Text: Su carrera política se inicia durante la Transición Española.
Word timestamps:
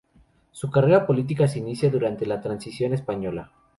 Su 0.49 0.71
carrera 0.71 1.05
política 1.05 1.47
se 1.47 1.59
inicia 1.59 1.91
durante 1.91 2.25
la 2.25 2.41
Transición 2.41 2.95
Española. 2.95 3.51